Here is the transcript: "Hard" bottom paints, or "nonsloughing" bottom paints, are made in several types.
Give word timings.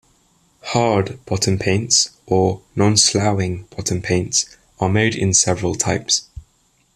"Hard" 0.63 1.23
bottom 1.27 1.59
paints, 1.59 2.09
or 2.25 2.63
"nonsloughing" 2.75 3.67
bottom 3.69 4.01
paints, 4.01 4.47
are 4.79 4.89
made 4.89 5.13
in 5.13 5.31
several 5.31 5.75
types. 5.75 6.27